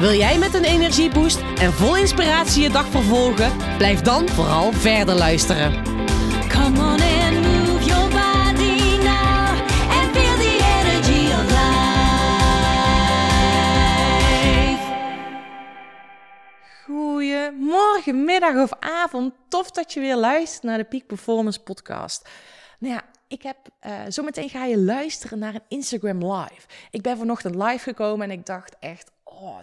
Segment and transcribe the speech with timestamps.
[0.00, 3.76] Wil jij met een energieboost en vol inspiratie je dag vervolgen?
[3.76, 5.84] Blijf dan vooral verder luisteren.
[6.48, 9.48] Come on and move your body now
[9.90, 11.74] and feel the energy of life.
[16.84, 19.34] Goedemorgen, middag of avond.
[19.48, 22.28] Tof dat je weer luistert naar de Peak Performance podcast.
[22.78, 26.66] Nou ja, ik heb eh, zometeen ga je luisteren naar een Instagram live.
[26.90, 29.58] Ik ben vanochtend live gekomen en ik dacht echt, oh,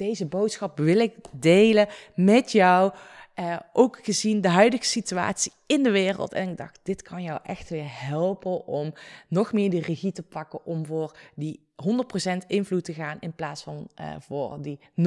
[0.00, 2.92] deze boodschap wil ik delen met jou.
[3.34, 6.32] Eh, ook gezien de huidige situatie in de wereld.
[6.32, 8.92] En ik dacht, dit kan jou echt weer helpen om
[9.28, 10.64] nog meer die regie te pakken.
[10.64, 15.02] Om voor die 100% invloed te gaan in plaats van uh, voor die 0%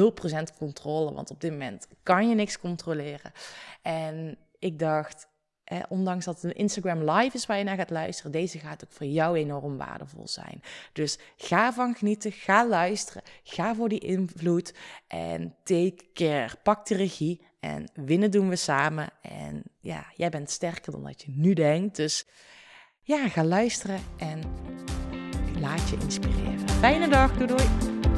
[0.58, 1.14] controle.
[1.14, 3.32] Want op dit moment kan je niks controleren.
[3.82, 5.28] En ik dacht,
[5.88, 8.92] ondanks dat het een Instagram live is waar je naar gaat luisteren, deze gaat ook
[8.92, 10.62] voor jou enorm waardevol zijn.
[10.94, 14.74] Dus ga van genieten, ga luisteren, ga voor die invloed
[15.08, 16.56] en take care.
[16.64, 19.10] Pak de regie en winnen doen we samen.
[19.22, 21.96] En ja, jij bent sterker dan dat je nu denkt.
[21.96, 22.26] Dus
[23.02, 24.42] ja, ga luisteren en
[25.60, 26.70] laat je inspireren.
[26.70, 28.13] Fijne dag, doei doei.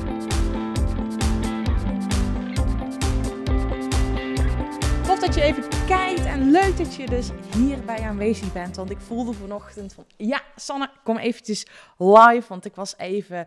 [5.25, 8.75] Dat je even kijkt en leuk dat je dus hierbij aanwezig bent.
[8.75, 11.65] Want ik voelde vanochtend van, ja, Sanne, kom eventjes
[11.97, 12.43] live.
[12.47, 13.45] Want ik was even,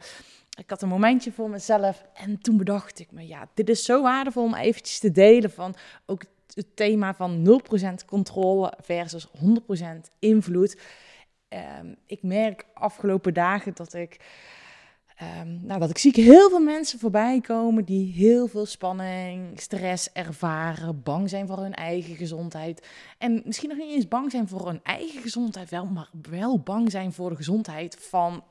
[0.59, 2.05] ik had een momentje voor mezelf.
[2.15, 5.75] En toen bedacht ik me, ja, dit is zo waardevol om eventjes te delen van
[6.07, 6.23] ook
[6.55, 7.61] het thema van
[8.03, 9.31] 0% controle versus 100%
[10.19, 10.81] invloed.
[11.49, 14.17] Um, ik merk afgelopen dagen dat ik
[15.41, 19.61] Um, nou, dat ik zie ik heel veel mensen voorbij komen die heel veel spanning,
[19.61, 22.87] stress ervaren, bang zijn voor hun eigen gezondheid.
[23.19, 26.91] En misschien nog niet eens bang zijn voor hun eigen gezondheid, wel, maar wel bang
[26.91, 28.45] zijn voor de gezondheid van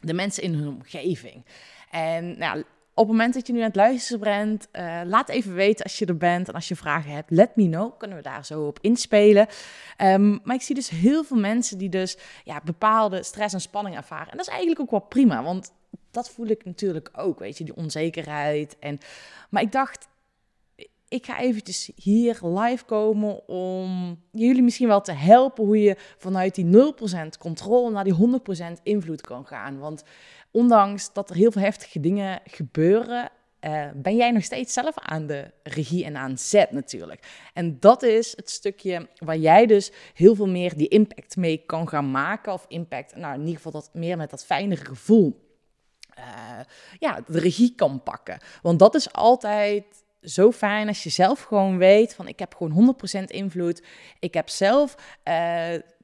[0.00, 1.44] de mensen in hun omgeving.
[1.90, 5.54] En nou, op het moment dat je nu aan het luisteren bent, uh, laat even
[5.54, 6.48] weten als je er bent.
[6.48, 7.98] En als je vragen hebt, let me know.
[7.98, 9.46] Kunnen we daar zo op inspelen.
[9.98, 13.96] Um, maar ik zie dus heel veel mensen die dus ja, bepaalde stress en spanning
[13.96, 14.30] ervaren.
[14.30, 15.72] En dat is eigenlijk ook wel prima, want
[16.12, 18.78] dat voel ik natuurlijk ook, weet je, die onzekerheid.
[18.78, 18.98] En,
[19.50, 20.08] maar ik dacht,
[21.08, 26.54] ik ga eventjes hier live komen om jullie misschien wel te helpen hoe je vanuit
[26.54, 28.40] die 0% controle naar die
[28.78, 29.78] 100% invloed kan gaan.
[29.78, 30.02] Want
[30.50, 33.30] ondanks dat er heel veel heftige dingen gebeuren,
[33.66, 37.48] uh, ben jij nog steeds zelf aan de regie en aan zet natuurlijk.
[37.54, 41.88] En dat is het stukje waar jij dus heel veel meer die impact mee kan
[41.88, 42.52] gaan maken.
[42.52, 45.41] Of impact, nou in ieder geval dat meer met dat fijnere gevoel.
[46.22, 46.60] Uh,
[46.98, 48.38] ja, de regie kan pakken.
[48.62, 49.84] Want dat is altijd
[50.22, 53.82] zo fijn als je zelf gewoon weet van ik heb gewoon 100% invloed.
[54.18, 55.34] Ik heb zelf uh,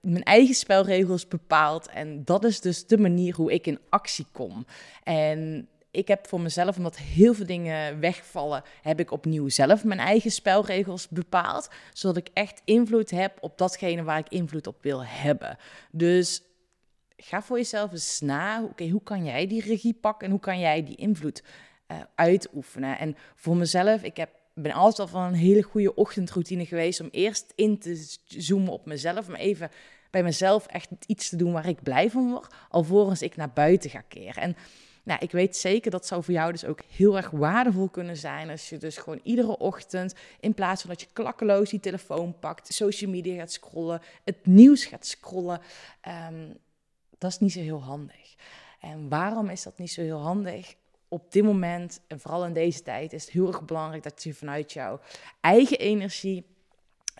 [0.00, 1.88] mijn eigen spelregels bepaald.
[1.88, 4.66] En dat is dus de manier hoe ik in actie kom.
[5.02, 10.00] En ik heb voor mezelf, omdat heel veel dingen wegvallen, heb ik opnieuw zelf mijn
[10.00, 11.68] eigen spelregels bepaald.
[11.92, 15.56] Zodat ik echt invloed heb op datgene waar ik invloed op wil hebben.
[15.90, 16.42] Dus
[17.20, 18.62] ga voor jezelf eens na.
[18.62, 21.42] Oké, hoe kan jij die regie pakken en hoe kan jij die invloed
[21.88, 22.98] uh, uitoefenen?
[22.98, 24.30] En voor mezelf, ik heb
[24.62, 28.86] ben altijd al van een hele goede ochtendroutine geweest om eerst in te zoomen op
[28.86, 29.70] mezelf, maar even
[30.10, 33.90] bij mezelf echt iets te doen waar ik blij van word, alvorens ik naar buiten
[33.90, 34.42] ga keren.
[34.42, 34.56] En
[35.02, 38.50] nou, ik weet zeker dat zou voor jou dus ook heel erg waardevol kunnen zijn
[38.50, 42.74] als je dus gewoon iedere ochtend, in plaats van dat je klakkeloos die telefoon pakt,
[42.74, 45.60] social media gaat scrollen, het nieuws gaat scrollen,
[46.30, 46.56] um,
[47.18, 48.34] dat is niet zo heel handig.
[48.80, 50.74] En waarom is dat niet zo heel handig?
[51.08, 54.34] Op dit moment, en vooral in deze tijd, is het heel erg belangrijk dat je
[54.34, 55.00] vanuit jouw
[55.40, 56.47] eigen energie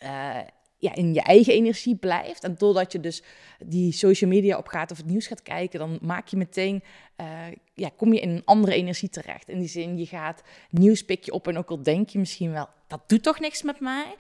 [0.02, 0.36] uh,
[0.78, 2.44] ja, in je eigen energie blijft.
[2.44, 3.22] En doordat je dus
[3.64, 6.82] die social media op gaat of het nieuws gaat kijken, dan maak je meteen,
[7.20, 7.26] uh,
[7.74, 9.48] ja, kom je in een andere energie terecht.
[9.48, 12.52] In die zin, je gaat nieuws pik je op en ook al denk je misschien
[12.52, 14.14] wel, dat doet toch niks met mij,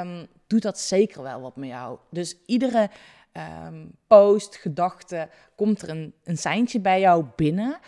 [0.00, 1.98] um, doet dat zeker wel wat met jou.
[2.10, 2.90] Dus iedere
[3.32, 7.78] um, post, gedachte, komt er een, een seintje bij jou binnen.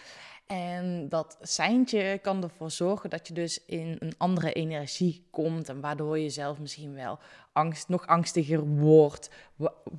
[0.46, 5.68] En dat seintje kan ervoor zorgen dat je dus in een andere energie komt.
[5.68, 7.18] En waardoor je zelf misschien wel
[7.52, 9.30] angst, nog angstiger wordt.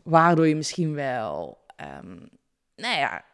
[0.04, 1.66] Waardoor je misschien wel,
[2.04, 2.30] um,
[2.76, 3.26] nou ja,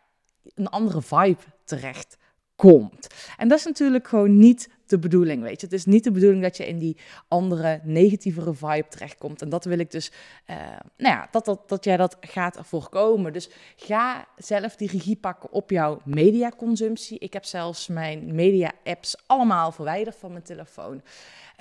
[0.56, 2.18] een andere vibe terecht
[2.57, 3.07] komt.
[3.38, 5.65] En dat is natuurlijk gewoon niet de bedoeling, weet je.
[5.65, 9.42] Het is niet de bedoeling dat je in die andere, negatievere vibe terechtkomt.
[9.42, 10.12] En dat wil ik dus,
[10.50, 10.56] uh,
[10.98, 13.33] nou ja, dat, dat, dat jij dat gaat voorkomen.
[13.33, 17.19] Dus ga zelf die regie pakken op jouw mediaconsumptie.
[17.19, 21.01] Ik heb zelfs mijn media-apps allemaal verwijderd van mijn telefoon.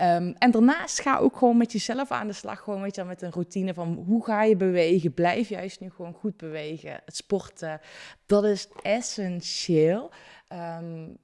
[0.00, 2.60] Um, en daarnaast ga ook gewoon met jezelf aan de slag.
[2.60, 5.14] Gewoon weet je, met een routine van hoe ga je bewegen.
[5.14, 7.00] Blijf juist nu gewoon goed bewegen.
[7.04, 7.80] Het sporten,
[8.26, 10.10] dat is essentieel.
[10.52, 11.16] Um,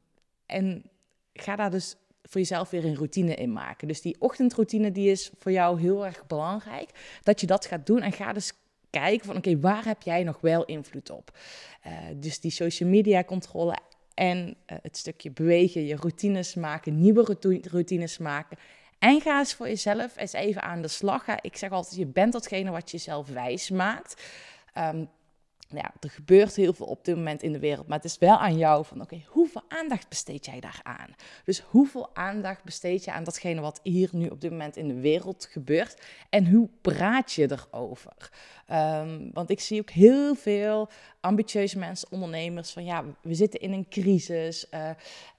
[0.47, 0.91] en
[1.33, 3.89] ga daar dus voor jezelf weer een routine in maken.
[3.89, 7.19] Dus die ochtendroutine die is voor jou heel erg belangrijk.
[7.23, 8.53] Dat je dat gaat doen en ga dus
[8.91, 11.39] kijken van oké, waar heb jij nog wel invloed op?
[11.87, 13.79] Uh, dus die social media controle
[14.15, 17.37] en uh, het stukje bewegen, je routines maken, nieuwe
[17.71, 18.59] routines maken.
[18.99, 21.25] En ga eens voor jezelf eens even aan de slag.
[21.41, 24.23] Ik zeg altijd, je bent datgene wat je zelf wijs maakt.
[24.79, 25.09] Um,
[25.79, 28.39] ja, er gebeurt heel veel op dit moment in de wereld, maar het is wel
[28.39, 31.15] aan jou van, oké, hoeveel aandacht besteed jij daaraan?
[31.45, 35.01] Dus hoeveel aandacht besteed je aan datgene wat hier nu op dit moment in de
[35.01, 38.31] wereld gebeurt en hoe praat je erover?
[38.73, 40.89] Um, want ik zie ook heel veel
[41.21, 44.91] ambitieuze mensen, ondernemers, van ja, we zitten in een crisis, uh,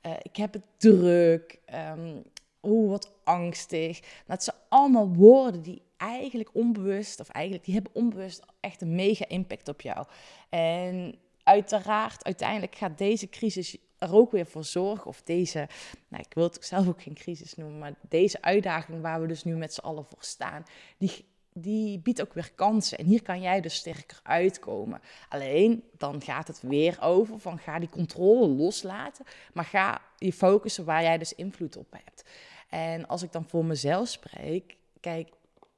[0.06, 1.60] uh, ik heb het druk,
[1.98, 2.24] um,
[2.64, 4.00] oeh, wat angstig.
[4.26, 9.28] Dat zijn allemaal woorden die eigenlijk onbewust, of eigenlijk die hebben onbewust echt een mega
[9.28, 10.06] impact op jou.
[10.50, 15.68] En uiteraard, uiteindelijk gaat deze crisis er ook weer voor zorgen, of deze,
[16.08, 19.44] nou, ik wil het zelf ook geen crisis noemen, maar deze uitdaging waar we dus
[19.44, 20.64] nu met z'n allen voor staan,
[20.98, 22.98] die, die biedt ook weer kansen.
[22.98, 25.02] En hier kan jij dus sterker uitkomen.
[25.30, 30.86] Alleen dan gaat het weer over van ga die controle loslaten, maar ga je focussen
[30.86, 32.24] waar jij dus invloed op hebt.
[32.70, 35.30] En als ik dan voor mezelf spreek, kijk,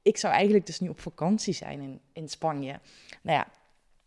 [0.06, 2.80] ik zou eigenlijk dus nu op vakantie zijn in, in Spanje.
[3.22, 3.48] Nou ja,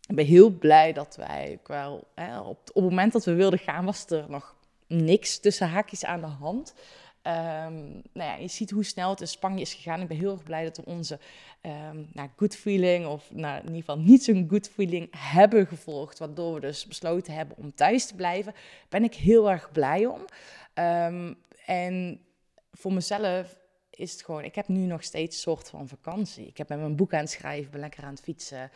[0.07, 3.85] ik ben heel blij dat wij wel, hè, op, het moment dat we wilden gaan,
[3.85, 4.55] was er nog
[4.87, 6.73] niks tussen haakjes aan de hand.
[7.23, 10.01] Um, nou ja, je ziet hoe snel het in Spanje is gegaan.
[10.01, 11.19] Ik ben heel erg blij dat we onze
[11.61, 16.19] um, nou, good feeling, of nou, in ieder geval niet zo'n good feeling, hebben gevolgd.
[16.19, 18.53] Waardoor we dus besloten hebben om thuis te blijven.
[18.89, 20.25] Ben ik heel erg blij om.
[20.83, 22.21] Um, en
[22.71, 23.57] voor mezelf
[23.99, 26.47] is het gewoon, ik heb nu nog steeds soort van vakantie.
[26.47, 28.71] Ik heb met mijn boek aan het schrijven, ben lekker aan het fietsen.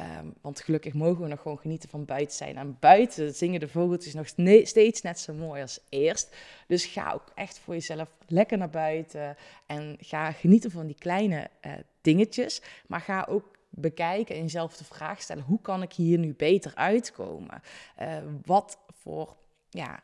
[0.00, 2.56] Um, want gelukkig mogen we nog gewoon genieten van buiten zijn.
[2.56, 4.28] En buiten zingen de vogeltjes nog
[4.64, 6.36] steeds net zo mooi als eerst.
[6.66, 9.36] Dus ga ook echt voor jezelf lekker naar buiten.
[9.66, 12.62] En ga genieten van die kleine uh, dingetjes.
[12.86, 16.74] Maar ga ook bekijken en jezelf de vraag stellen: hoe kan ik hier nu beter
[16.74, 17.62] uitkomen?
[18.02, 19.36] Uh, wat voor
[19.70, 20.02] ja,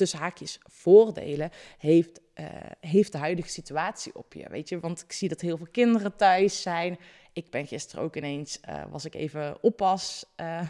[0.00, 2.46] tussen haakjes voordelen heeft, uh,
[2.80, 4.48] heeft de huidige situatie op je.
[4.48, 6.98] Weet je, want ik zie dat heel veel kinderen thuis zijn.
[7.32, 10.24] Ik ben gisteren ook ineens, uh, was ik even oppas.
[10.36, 10.68] Uh,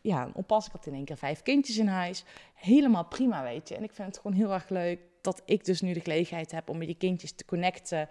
[0.00, 0.66] ja, oppas.
[0.66, 2.24] Ik had in één keer vijf kindjes in huis.
[2.54, 3.76] Helemaal prima, weet je.
[3.76, 6.68] En ik vind het gewoon heel erg leuk dat ik dus nu de gelegenheid heb
[6.68, 8.08] om met die kindjes te connecten.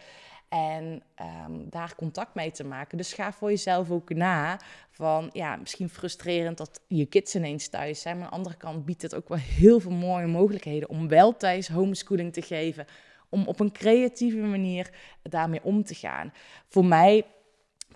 [0.49, 1.03] En
[1.45, 2.97] um, daar contact mee te maken.
[2.97, 4.59] Dus ga voor jezelf ook na.
[4.91, 8.15] Van ja, misschien frustrerend dat je kids ineens thuis zijn.
[8.15, 11.37] Maar aan de andere kant biedt het ook wel heel veel mooie mogelijkheden om wel
[11.37, 12.85] thuis homeschooling te geven.
[13.29, 14.89] Om op een creatieve manier
[15.21, 16.33] daarmee om te gaan.
[16.67, 17.25] Voor mij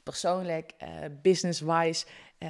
[0.04, 0.90] persoonlijk, uh,
[1.22, 2.06] business-wise.
[2.40, 2.50] Uh,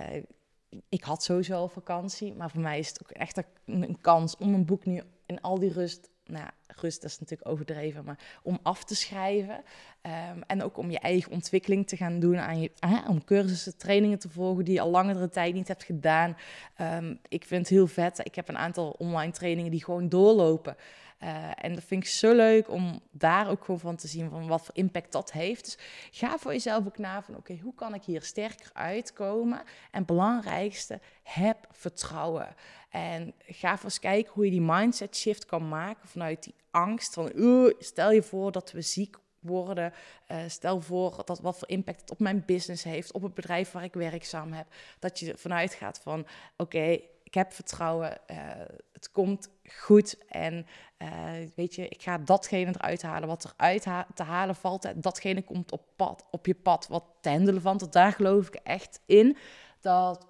[0.89, 4.53] ik had sowieso al vakantie, maar voor mij is het ook echt een kans om
[4.53, 8.83] een boek nu in al die rust nou, rust is natuurlijk overdreven, maar om af
[8.83, 9.63] te schrijven.
[10.05, 12.71] Um, en ook om je eigen ontwikkeling te gaan doen, aan je,
[13.07, 16.37] om cursussen, trainingen te volgen die je al langere tijd niet hebt gedaan.
[16.81, 18.19] Um, ik vind het heel vet.
[18.23, 20.75] Ik heb een aantal online trainingen die gewoon doorlopen.
[21.23, 24.47] Uh, en dat vind ik zo leuk om daar ook gewoon van te zien van
[24.47, 25.63] wat voor impact dat heeft.
[25.65, 25.77] Dus
[26.11, 29.61] ga voor jezelf ook na van oké, hoe kan ik hier sterker uitkomen?
[29.91, 32.55] En belangrijkste, heb vertrouwen.
[32.89, 37.31] En ga eens kijken hoe je die mindset shift kan maken vanuit die angst van
[37.79, 39.93] stel je voor dat we ziek worden.
[40.31, 43.71] Uh, stel voor dat wat voor impact het op mijn business heeft, op het bedrijf
[43.71, 44.67] waar ik werkzaam heb.
[44.99, 46.25] Dat je vanuit gaat van
[46.57, 46.99] oké,
[47.33, 48.37] ik heb vertrouwen, uh,
[48.91, 49.49] het komt
[49.81, 50.65] goed en
[50.97, 51.09] uh,
[51.55, 53.81] weet je, ik ga datgene eruit halen wat eruit
[54.13, 55.03] te halen valt.
[55.03, 57.81] Datgene komt op, pad, op je pad wat te handelen van.
[57.89, 59.37] Daar geloof ik echt in
[59.81, 60.27] dat,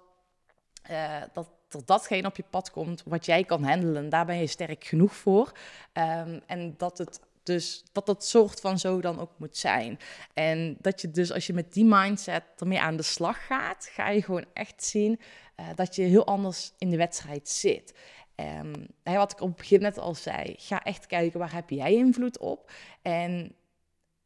[0.90, 1.48] uh, dat
[1.84, 4.08] datgene op je pad komt wat jij kan handelen.
[4.08, 5.52] Daar ben je sterk genoeg voor.
[5.92, 9.98] Um, en dat het dus dat dat soort van zo dan ook moet zijn.
[10.34, 14.08] En dat je dus als je met die mindset ermee aan de slag gaat, ga
[14.08, 15.20] je gewoon echt zien
[15.56, 17.94] uh, dat je heel anders in de wedstrijd zit.
[18.36, 21.94] Um, wat ik op het begin net al zei, ga echt kijken waar heb jij
[21.94, 22.70] invloed op.
[23.02, 23.54] En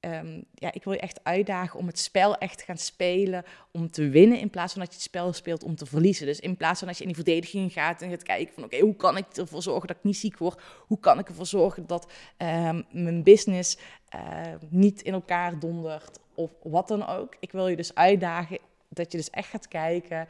[0.01, 3.91] ehm, ja, ik wil je echt uitdagen om het spel echt te gaan spelen, om
[3.91, 6.27] te winnen, in plaats van dat je het spel speelt om te verliezen.
[6.27, 8.79] Dus in plaats van dat je in die verdediging gaat en gaat kijken van, oké,
[8.79, 10.63] hoe kan ik ervoor zorgen dat ik niet ziek word?
[10.87, 13.79] Hoe kan ik ervoor zorgen dat ehm, mijn business
[14.09, 14.21] eh,
[14.69, 16.19] niet in elkaar dondert?
[16.35, 17.37] Of wat dan ook.
[17.41, 20.29] Ik wil je dus uitdagen dat je dus echt gaat kijken,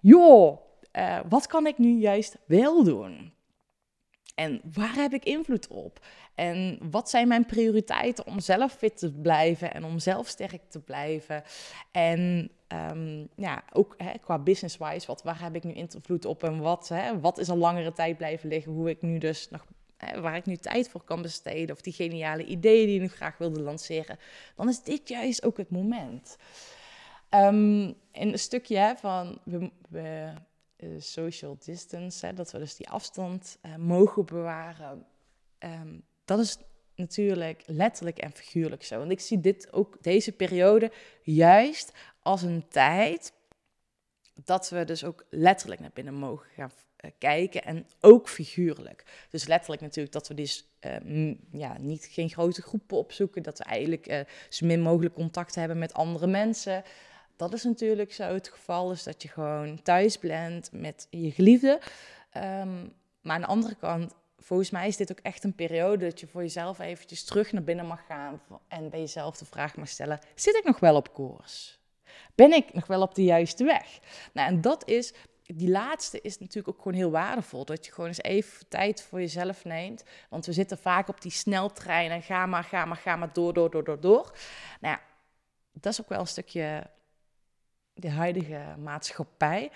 [0.00, 0.58] joh,
[0.90, 3.32] eh, wat kan ik nu juist wel doen?
[4.34, 6.00] En waar heb ik invloed op?
[6.34, 10.80] En wat zijn mijn prioriteiten om zelf fit te blijven en om zelf sterk te
[10.80, 11.42] blijven?
[11.90, 16.60] En ehm, ja, ook hè, qua business-wise, wat, waar heb ik nu invloed op en
[16.60, 18.72] wat, hè, wat is al langere tijd blijven liggen?
[18.72, 19.64] Hoe ik nu dus nog,
[20.20, 23.60] waar ik nu tijd voor kan besteden of die geniale ideeën die ik graag wilde
[23.60, 24.18] lanceren,
[24.56, 26.36] dan is dit juist ook het moment.
[27.30, 30.32] Um, in een stukje hè, van we, we
[30.76, 35.06] uh, social distance, hè, dat we dus die afstand uh, mogen bewaren.
[35.58, 36.58] Um, dat is
[36.96, 38.98] natuurlijk letterlijk en figuurlijk zo.
[38.98, 43.32] Want ik zie dit ook, deze periode, juist als een tijd
[44.44, 46.70] dat we dus ook letterlijk naar binnen mogen gaan
[47.04, 49.26] uh, kijken en ook figuurlijk.
[49.30, 50.68] Dus letterlijk natuurlijk dat we dus
[51.06, 55.54] uh, ja, niet, geen grote groepen opzoeken, dat we eigenlijk uh, zo min mogelijk contact
[55.54, 56.82] hebben met andere mensen.
[57.36, 61.80] Dat is natuurlijk zo het geval, dus dat je gewoon thuis bent met je geliefde.
[62.36, 66.20] Um, maar aan de andere kant volgens mij is dit ook echt een periode dat
[66.20, 69.88] je voor jezelf eventjes terug naar binnen mag gaan en bij jezelf de vraag mag
[69.88, 71.78] stellen: zit ik nog wel op koers?
[72.34, 73.98] Ben ik nog wel op de juiste weg?
[74.32, 77.64] Nou, en dat is, die laatste is natuurlijk ook gewoon heel waardevol.
[77.64, 80.04] Dat je gewoon eens even tijd voor jezelf neemt.
[80.30, 83.52] Want we zitten vaak op die sneltrein en ga maar, ga maar, ga maar door,
[83.52, 84.36] door, door, door, door.
[84.80, 85.00] Nou ja,
[85.72, 86.90] dat is ook wel een stukje
[87.94, 89.70] de huidige maatschappij.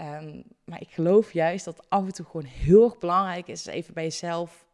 [0.00, 3.94] Um, maar ik geloof juist dat af en toe gewoon heel erg belangrijk is, even
[3.94, 4.66] bij jezelf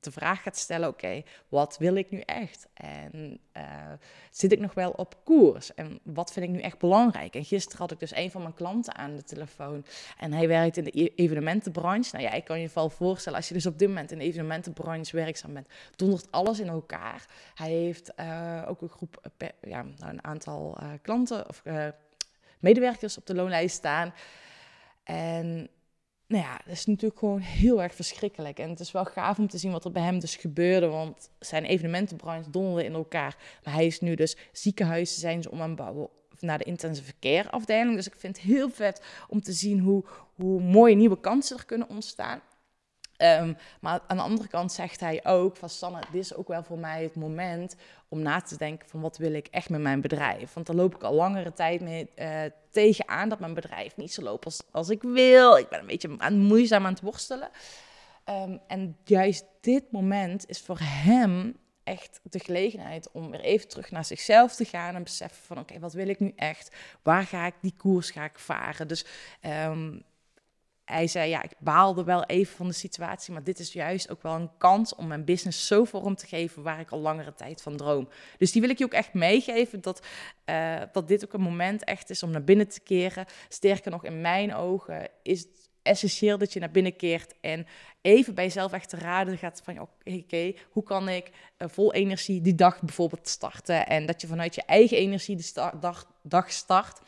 [0.00, 2.68] de vraag gaat stellen: oké, wat wil ik nu echt?
[2.74, 3.62] En uh,
[4.30, 5.74] zit ik nog wel op koers?
[5.74, 7.34] En wat vind ik nu echt belangrijk?
[7.34, 9.84] En gisteren had ik dus een van mijn klanten aan de telefoon.
[10.18, 12.16] En hij werkt in de e-, evenementenbranche.
[12.16, 14.24] Nou ja, ik kan je wel voorstellen, als je dus op dit moment in de
[14.24, 17.26] evenementenbranche werkzaam bent, dondert alles in elkaar.
[17.54, 21.62] Hij heeft uh, ook een groep, uh, ja, nou, een aantal klanten of
[22.58, 24.14] medewerkers op de loonlijst staan.
[25.04, 25.68] En
[26.26, 28.58] nou ja, dat is natuurlijk gewoon heel erg verschrikkelijk.
[28.58, 30.86] En het is wel gaaf om te zien wat er bij hem dus gebeurde.
[30.86, 33.36] Want zijn evenementenbranche donderde in elkaar.
[33.64, 36.08] Maar hij is nu dus ziekenhuizen zijn ze om aan bouwen
[36.38, 37.96] naar de intensive care afdeling.
[37.96, 41.64] Dus ik vind het heel vet om te zien hoe, hoe mooie nieuwe kansen er
[41.64, 42.40] kunnen ontstaan.
[43.18, 46.62] Um, maar aan de andere kant zegt hij ook van Sanne, dit is ook wel
[46.62, 47.76] voor mij het moment
[48.08, 50.52] om na te denken van wat wil ik echt met mijn bedrijf.
[50.52, 54.22] Want daar loop ik al langere tijd mee uh, tegenaan dat mijn bedrijf niet zo
[54.22, 55.56] loopt als, als ik wil.
[55.56, 57.50] Ik ben een beetje aan, moeizaam aan het worstelen.
[58.28, 63.90] Um, en juist dit moment is voor hem echt de gelegenheid om weer even terug
[63.90, 66.76] naar zichzelf te gaan en beseffen van oké, wat wil ik nu echt?
[67.02, 68.88] Waar ga ik die koers ga ik varen?
[68.88, 69.04] Dus
[69.42, 70.04] um,
[70.84, 74.22] hij zei, ja, ik baalde wel even van de situatie, maar dit is juist ook
[74.22, 77.62] wel een kans om mijn business zo vorm te geven waar ik al langere tijd
[77.62, 78.08] van droom.
[78.38, 80.06] Dus die wil ik je ook echt meegeven, dat,
[80.46, 83.26] uh, dat dit ook een moment echt is om naar binnen te keren.
[83.48, 87.66] Sterker nog, in mijn ogen is het essentieel dat je naar binnen keert en
[88.00, 92.40] even bij jezelf echt te raden gaat van, oké, hoe kan ik uh, vol energie
[92.40, 93.86] die dag bijvoorbeeld starten?
[93.86, 97.00] En dat je vanuit je eigen energie de dag, dag start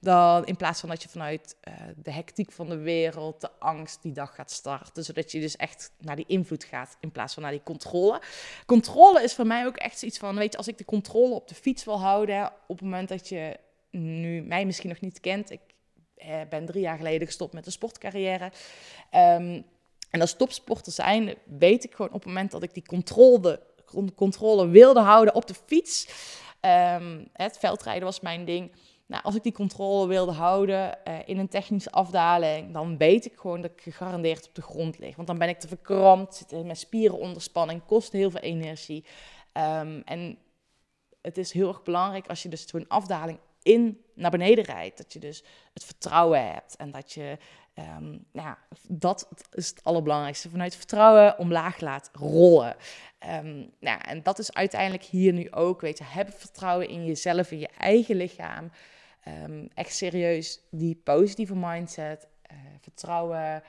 [0.00, 4.02] dan in plaats van dat je vanuit uh, de hectiek van de wereld, de angst
[4.02, 5.04] die dag gaat starten.
[5.04, 8.22] Zodat je dus echt naar die invloed gaat in plaats van naar die controle.
[8.66, 11.48] Controle is voor mij ook echt zoiets van, weet je, als ik de controle op
[11.48, 13.56] de fiets wil houden, op het moment dat je
[13.90, 15.60] nu mij misschien nog niet kent, ik
[16.16, 18.52] eh, ben drie jaar geleden gestopt met een sportcarrière.
[19.14, 19.64] Um,
[20.10, 23.60] en als topsporter zijn, weet ik gewoon op het moment dat ik die controle,
[24.14, 26.08] controle wilde houden op de fiets.
[26.60, 28.72] Um, het veldrijden was mijn ding
[29.06, 33.36] nou, als ik die controle wilde houden uh, in een technische afdaling, dan weet ik
[33.36, 35.16] gewoon dat ik gegarandeerd op de grond lig.
[35.16, 39.04] Want dan ben ik te verkrampt, zit mijn spieren onder spanning, kost heel veel energie.
[39.52, 40.38] Um, en
[41.22, 45.12] het is heel erg belangrijk als je dus zo'n afdaling in naar beneden rijdt, dat
[45.12, 47.38] je dus het vertrouwen hebt en dat je,
[47.74, 48.56] um, nou,
[48.88, 52.76] dat is het allerbelangrijkste, vanuit vertrouwen omlaag laat rollen.
[53.44, 57.50] Um, nou, en dat is uiteindelijk hier nu ook, weet je, heb vertrouwen in jezelf,
[57.50, 58.70] in je eigen lichaam.
[59.28, 63.62] Um, echt serieus die positieve mindset, uh, vertrouwen,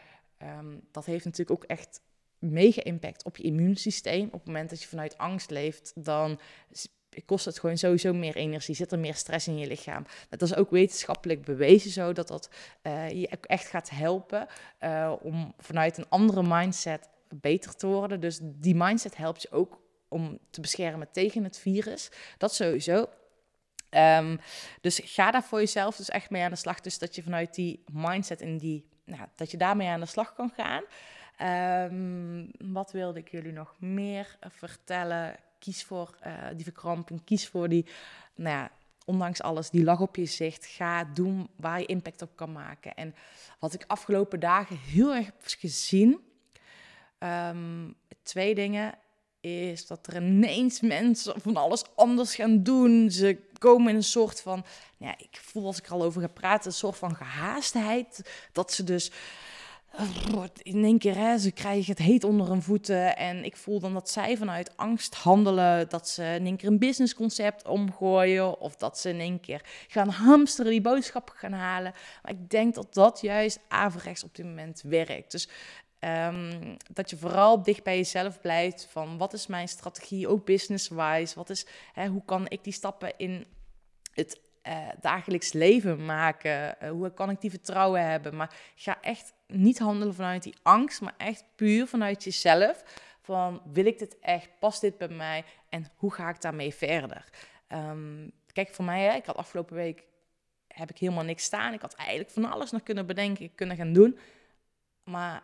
[0.60, 2.02] um, dat heeft natuurlijk ook echt
[2.40, 4.26] mega impact op je immuunsysteem.
[4.26, 6.40] Op het moment dat je vanuit angst leeft, dan
[7.26, 10.06] kost het gewoon sowieso meer energie, zit er meer stress in je lichaam.
[10.30, 12.50] Dat is ook wetenschappelijk bewezen zo, dat dat
[12.84, 14.48] uh, je echt gaat helpen
[14.82, 18.20] uh, om vanuit een andere mindset beter te worden.
[18.20, 22.12] Dus die mindset helpt je ook om te beschermen tegen het virus.
[22.38, 23.10] Dat sowieso.
[23.98, 24.38] Ehm,
[24.82, 26.82] dus ga daar voor jezelf dus echt mee aan de slag.
[26.82, 30.34] Dus dat je vanuit die mindset en die, nou, dat je daarmee aan de slag
[30.34, 30.84] kan gaan.
[31.38, 35.36] Ehm, wat wilde ik jullie nog meer vertellen?
[35.60, 37.86] Kies voor eh, die verkramping, kies voor die,
[38.36, 38.72] nou ja,
[39.06, 40.66] ondanks alles, die lach op je gezicht.
[40.66, 42.96] Ga doen waar je impact op kan maken.
[42.96, 43.16] En
[43.60, 46.20] wat ik afgelopen dagen heel erg heb gezien,
[47.18, 47.92] ehm,
[48.24, 48.94] twee dingen,
[49.48, 53.12] is dat er ineens mensen van alles anders gaan doen.
[53.12, 54.66] Ze komen in een soort van,
[54.98, 58.32] ja, ik voel als ik er al over ga praten, een soort van gehaastheid.
[58.52, 59.12] Dat ze dus
[60.62, 63.18] in één keer, ze krijgen het heet onder hun voeten.
[63.18, 65.90] En ik voel dan dat zij vanuit angst handelen.
[65.90, 68.60] Dat ze in één keer een businessconcept omgooien.
[68.60, 71.94] Of dat ze in één keer gaan hamsteren, die boodschappen gaan halen.
[72.24, 75.32] Maar ik denk dat dat juist averechts op dit moment werkt.
[75.32, 75.50] Dus
[76.00, 78.88] ehm, dat je vooral dicht bij jezelf blijft.
[78.90, 81.36] Van wat is mijn strategie, ook business-wise.
[81.36, 83.46] Wat is, hè, hoe kan ik die stappen in
[84.14, 86.80] het eh, dagelijks leven maken?
[86.80, 88.36] Eh, hoe kan ik die vertrouwen hebben?
[88.36, 92.84] Maar ga echt niet handelen vanuit die angst, maar echt puur vanuit jezelf.
[93.22, 94.50] Van wil ik dit echt?
[94.60, 95.44] Past dit bij mij?
[95.70, 97.26] En hoe ga ik daarmee verder?
[97.68, 100.06] Ehm, kijk, voor mij, hè, ik had afgelopen week
[100.78, 101.74] heb ik helemaal niks staan.
[101.74, 104.20] Ik had eigenlijk van alles nog kunnen bedenken, kunnen gaan doen.
[105.04, 105.44] Maar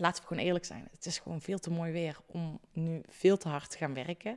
[0.00, 0.88] laten we gewoon eerlijk zijn.
[0.92, 4.36] Het is gewoon veel te mooi weer om nu veel te hard te gaan werken.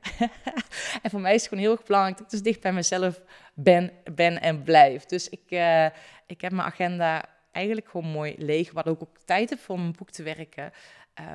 [1.03, 3.22] en voor mij is het gewoon heel erg belangrijk dat ik dus dicht bij mezelf
[3.53, 5.05] ben, ben en blijf.
[5.05, 5.86] Dus ik, uh,
[6.27, 9.96] ik heb mijn agenda eigenlijk gewoon mooi leeg, waar ik ook tijd heb voor mijn
[9.98, 10.72] boek te werken.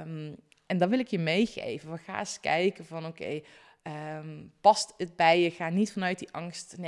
[0.07, 1.91] Um, en dan wil ik je meegeven.
[1.91, 3.41] We gaan eens kijken van oké,
[3.83, 5.51] um, past het bij je?
[5.51, 6.85] Ga niet vanuit die angst in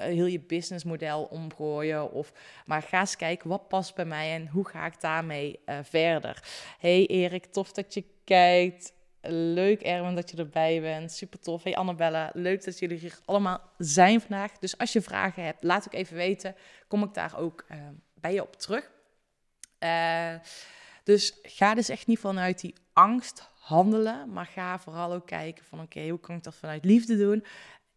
[0.00, 2.12] heel je businessmodel omgooien.
[2.12, 2.32] Of,
[2.66, 6.42] maar ga eens kijken wat past bij mij en hoe ga ik daarmee uh, verder.
[6.78, 8.92] Hey Erik, tof dat je kijkt.
[9.22, 11.12] Leuk Erwin dat je erbij bent.
[11.12, 11.62] Super tof.
[11.62, 14.58] Hey Annabella, leuk dat jullie hier allemaal zijn vandaag.
[14.58, 16.54] Dus als je vragen hebt, laat ik even weten.
[16.88, 17.76] Kom ik daar ook uh,
[18.14, 18.90] bij je op terug.
[21.04, 25.80] Dus ga dus echt niet vanuit die angst handelen, maar ga vooral ook kijken van
[25.80, 27.44] oké, hoe kan ik dat vanuit liefde doen?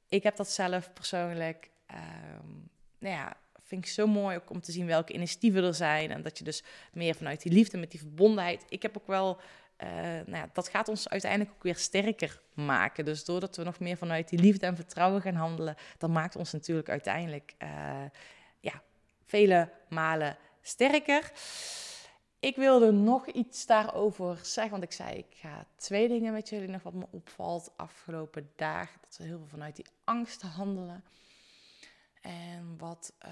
[0.10, 4.72] Ik heb dat zelf persoonlijk, um, nou ja, vind ik zo mooi ook om te
[4.72, 6.63] zien welke initiatieven er zijn en dat je dus
[6.94, 8.65] meer vanuit die liefde met die verbondenheid.
[8.70, 9.39] Ik heb ook wel,
[9.84, 13.06] uh, nou ja, dat gaat ons uiteindelijk ook weer sterker maken.
[13.06, 16.52] Dus doordat we nog meer vanuit die liefde en vertrouwen gaan handelen, dat maakt ons
[16.52, 17.70] natuurlijk uiteindelijk, uh,
[18.60, 18.82] ja,
[19.26, 21.32] vele malen sterker.
[22.39, 26.67] Ik wilde nog iets daarover zeggen, want ik zei, ik ga twee dingen met jullie
[26.67, 29.00] nog wat me opvalt afgelopen dagen.
[29.02, 31.04] Dat we heel veel vanuit die angst handelen.
[32.24, 33.32] En wat uh,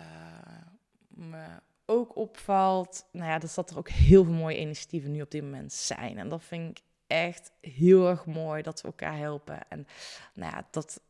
[1.07, 1.45] me
[1.85, 5.73] ook opvalt, nou ja, dat er ook heel veel mooie initiatieven nu op dit moment
[5.73, 6.17] zijn.
[6.17, 9.59] En dat vind ik echt heel erg mooi dat we elkaar helpen.
[9.69, 9.87] En
[10.33, 11.01] nou ja, dat,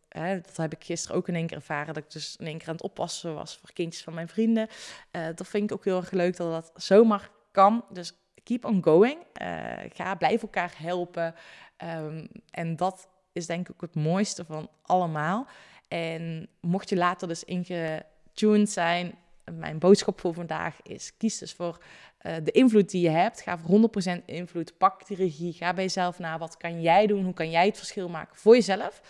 [0.43, 1.93] dat heb ik gisteren ook in één keer ervaren.
[1.93, 4.67] Dat ik dus in één keer aan het oppassen was voor kindjes van mijn vrienden.
[5.11, 7.85] Uh, dat vind ik ook heel erg leuk dat dat zomaar kan.
[7.89, 8.13] Dus
[8.43, 9.17] keep on going.
[9.41, 11.35] Uh, ga, blijf elkaar helpen.
[11.77, 15.47] Um, en dat is denk ik ook het mooiste van allemaal.
[15.91, 19.15] En mocht je later dus ingetuned zijn,
[19.51, 21.83] mijn boodschap voor vandaag is: kies dus voor
[22.21, 23.41] uh, de invloed die je hebt.
[23.41, 24.77] Ga voor 100% invloed.
[24.77, 25.53] Pak die regie.
[25.53, 26.37] Ga bij jezelf na.
[26.37, 27.23] Wat kan jij doen?
[27.23, 29.01] Hoe kan jij het verschil maken voor jezelf?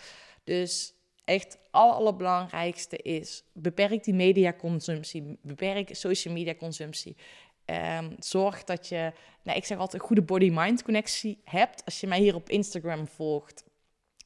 [0.44, 5.38] Dus echt het allerbelangrijkste is: beperk die mediaconsumptie.
[5.42, 7.16] Beperk social media consumptie.
[7.66, 11.84] Um, zorg dat je, nou, ik zeg altijd, een goede body-mind connectie hebt.
[11.84, 13.64] Als je mij hier op Instagram volgt,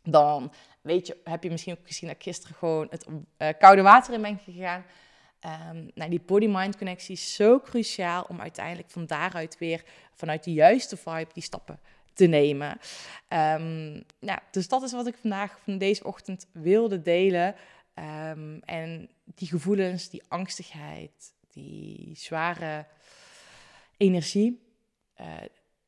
[0.02, 0.52] dan
[0.86, 3.06] weet je, heb je misschien ook gezien dat gisteren gewoon het
[3.38, 4.84] uh, koude water in ben gegaan.
[5.70, 9.82] Um, nou, die body-mind connectie is zo cruciaal om uiteindelijk van daaruit weer
[10.14, 11.80] vanuit de juiste vibe die stappen
[12.12, 12.70] te nemen.
[13.28, 17.54] Um, nou, dus dat is wat ik vandaag van deze ochtend wilde delen.
[18.30, 22.86] Um, en die gevoelens, die angstigheid, die zware
[23.96, 24.62] energie,
[25.20, 25.26] uh,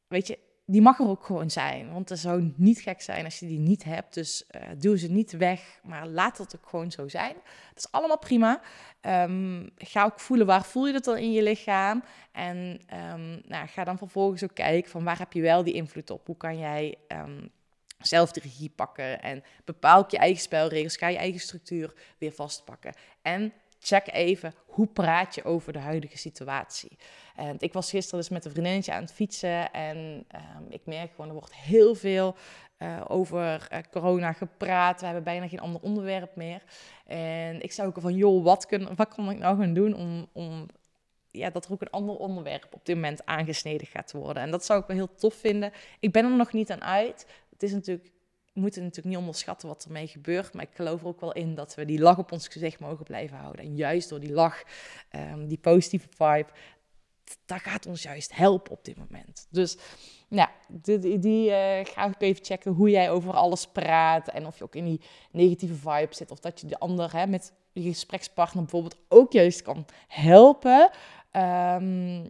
[0.06, 0.38] weet je,
[0.70, 1.92] die mag er ook gewoon zijn.
[1.92, 4.14] Want het zou niet gek zijn als je die niet hebt.
[4.14, 7.34] Dus uh, doe ze niet weg, maar laat het ook gewoon zo zijn.
[7.68, 8.60] Dat is allemaal prima.
[9.00, 12.02] Um, ga ook voelen waar voel je dat dan in je lichaam.
[12.32, 12.80] En
[13.12, 16.26] um, nou, ga dan vervolgens ook kijken van waar heb je wel die invloed op.
[16.26, 17.50] Hoe kan jij um,
[17.98, 20.96] zelf de regie pakken en bepaal je eigen spelregels.
[20.96, 22.94] Ga je eigen structuur weer vastpakken.
[23.22, 26.98] En check even hoe praat je over de huidige situatie.
[27.36, 31.10] En ik was gisteren dus met een vriendinnetje aan het fietsen en um, ik merk
[31.10, 32.36] gewoon er wordt heel veel
[32.78, 35.00] uh, over uh, corona gepraat.
[35.00, 36.62] We hebben bijna geen ander onderwerp meer.
[37.06, 40.66] En ik zou ook van, joh, wat, wat kan ik nou gaan doen om, om
[41.30, 44.42] ja, dat er ook een ander onderwerp op dit moment aangesneden gaat worden.
[44.42, 45.72] En dat zou ik wel heel tof vinden.
[46.00, 47.26] Ik ben er nog niet aan uit.
[47.50, 48.10] Het is natuurlijk
[48.58, 50.54] moeten natuurlijk niet onderschatten wat ermee gebeurt.
[50.54, 53.04] Maar ik geloof er ook wel in dat we die lach op ons gezicht mogen
[53.04, 53.64] blijven houden.
[53.64, 54.62] En juist door die lach,
[55.08, 56.48] ehm, die positieve vibe,
[57.46, 59.46] dat gaat ons juist helpen op dit moment.
[59.50, 59.78] Dus
[60.28, 64.28] ja, die, die, die eh, ga ik even checken hoe jij over alles praat.
[64.28, 66.30] En of je ook in die negatieve vibe zit.
[66.30, 70.90] Of dat je de ander hè, met je gesprekspartner bijvoorbeeld ook juist kan helpen.
[71.30, 72.24] Ehm,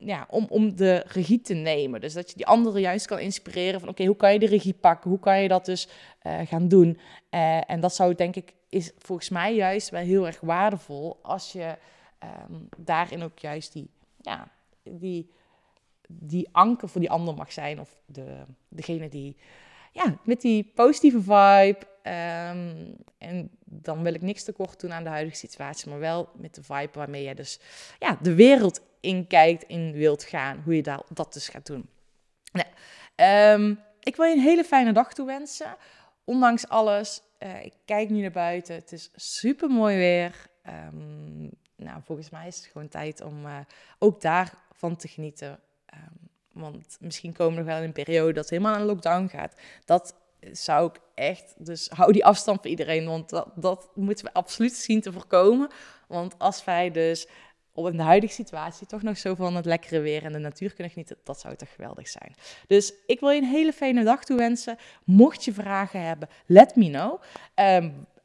[0.00, 2.00] ja, om, om de regie te nemen.
[2.00, 4.74] Dus dat je die anderen juist kan inspireren van oké, hoe kan je de regie
[4.74, 5.10] pakken?
[5.10, 6.98] Hoe kan je dat dus eh, gaan doen?
[7.30, 11.52] Eh, en dat zou denk ik, is volgens mij juist wel heel erg waardevol als
[11.52, 11.76] je
[12.18, 14.48] ehm, daarin ook juist die, ja,
[14.82, 15.30] die,
[16.08, 17.80] die anker voor die ander mag zijn.
[17.80, 19.36] Of de, degene die
[19.92, 21.78] ja, met die positieve vibe.
[22.02, 22.86] ehm,
[23.18, 26.62] en dan wil ik niks tekort doen aan de huidige situatie, maar wel met de
[26.62, 27.60] vibe waarmee je dus
[27.98, 31.88] ja, de wereld inkijkt, in wilt gaan, hoe je dat, dat dus gaat doen.
[32.52, 32.68] Nou,
[33.14, 35.76] ehm, ik wil je een hele fijne dag toewensen.
[36.24, 38.74] Ondanks alles, eh, ik kijk nu naar buiten.
[38.74, 40.48] Het is super mooi weer.
[40.62, 41.42] Ehm,
[41.76, 43.58] nou, volgens mij is het gewoon tijd om eh,
[43.98, 45.60] ook daarvan te genieten.
[45.86, 46.00] Ehm,
[46.52, 49.54] want misschien komen we nog wel in een periode dat helemaal aan lockdown gaat.
[49.84, 50.14] Dat
[50.52, 54.72] zou ik echt, dus hou die afstand voor iedereen, want dat, dat moeten we absoluut
[54.72, 55.70] zien te voorkomen.
[56.08, 57.28] Want als wij dus
[57.72, 60.74] op in de huidige situatie toch nog zo van het lekkere weer en de natuur
[60.74, 62.34] kunnen genieten, dat zou toch geweldig zijn.
[62.66, 64.76] Dus ik wil je een hele fijne dag toewensen.
[65.04, 67.20] Mocht je vragen hebben, let me know.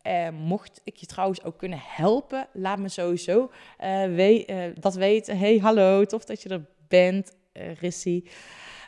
[0.02, 5.38] Eh, mocht ik je trouwens ook kunnen helpen, laat me sowieso eh, eh, dat weten.
[5.38, 7.36] Hey, hallo, tof dat je er bent,
[7.80, 8.30] Rissie.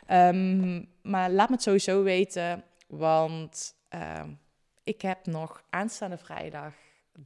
[0.06, 4.30] Ehm, maar laat me het sowieso weten, want ehm,
[4.84, 6.74] ik heb nog aanstaande vrijdag,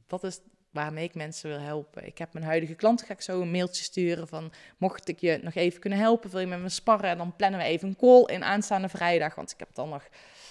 [0.07, 0.39] dat is
[0.73, 2.05] waarmee ik mensen wil helpen.
[2.05, 5.39] Ik heb mijn huidige klant, ga ik zo een mailtje sturen van, mocht ik je
[5.41, 7.09] nog even kunnen helpen, wil je met me sparren?
[7.09, 10.07] En dan plannen we even een call in aanstaande vrijdag, want ik heb dan nog,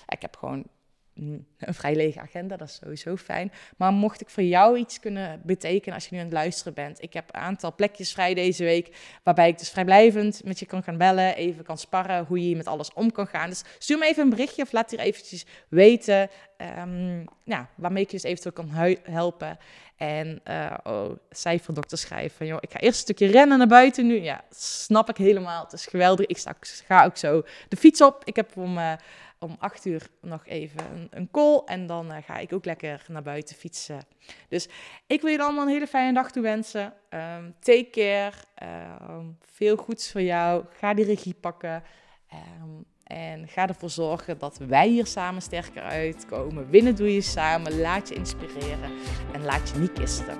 [0.09, 0.67] ik heb gewoon
[1.15, 3.53] een vrij lege agenda, dat is sowieso fijn.
[3.77, 7.03] Maar mocht ik voor jou iets kunnen betekenen als je nu aan het luisteren bent.
[7.03, 10.83] Ik heb een aantal plekjes vrij deze week, waarbij ik dus vrijblijvend met je kan
[10.83, 13.49] gaan bellen, even kan sparren, hoe je met alles om kan gaan.
[13.49, 18.11] Dus stuur me even een berichtje of laat hier eventjes weten ehm, ja, waarmee ik
[18.11, 18.71] je dus eventueel kan
[19.03, 19.59] helpen.
[20.03, 24.07] En eh oh, cijferdokter schrijven van, joh, ik ga eerst een stukje rennen naar buiten
[24.07, 24.21] nu.
[24.21, 25.65] Ja, snap ik helemaal.
[25.65, 26.27] Het is geweldig.
[26.27, 28.23] Ik sta, ga ook zo de fiets op.
[28.25, 28.93] Ik heb om, eh,
[29.39, 31.63] om acht uur nog even een, een call.
[31.65, 34.01] En dan eh, ga ik ook lekker naar buiten fietsen.
[34.49, 34.69] Dus
[35.07, 36.95] ik wil je allemaal een hele fijne dag toewensen.
[37.09, 38.37] Ehm take care.
[38.55, 40.65] Ehm, veel goeds voor jou.
[40.79, 41.83] Ga die regie pakken.
[42.29, 42.83] Ehm,
[43.13, 46.71] en ga ervoor zorgen dat wij hier samen sterker uitkomen.
[46.71, 47.81] Winnen doe je samen.
[47.81, 48.91] Laat je inspireren.
[49.33, 50.37] En laat je niet kisten.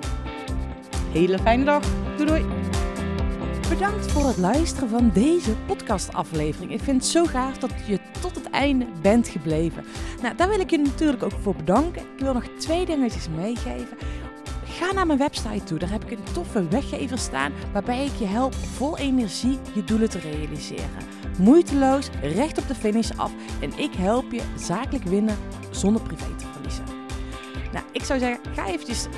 [1.11, 1.83] Hele fijne dag.
[2.17, 2.45] Doei doei.
[3.69, 6.71] Bedankt voor het luisteren van deze podcastaflevering.
[6.71, 9.83] Ik vind het zo gaaf dat je tot het einde bent gebleven.
[10.21, 12.01] Nou, daar wil ik je natuurlijk ook voor bedanken.
[12.01, 13.97] Ik wil nog twee dingetjes meegeven.
[14.65, 15.79] Ga naar mijn website toe.
[15.79, 20.09] Daar heb ik een toffe weggever staan waarbij ik je help vol energie je doelen
[20.09, 21.12] te realiseren.
[21.37, 25.37] Moeiteloos, recht op de finish af en ik help je zakelijk winnen
[25.71, 26.83] zonder privé te verliezen.
[27.71, 29.11] Nou, ik zou zeggen, ga eventjes eh,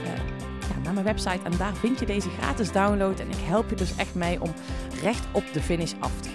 [0.83, 3.19] naar mijn website en daar vind je deze gratis download.
[3.19, 4.53] En ik help je dus echt mee om
[5.01, 6.34] recht op de finish af te gaan.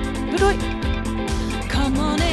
[1.67, 2.30] Come on in.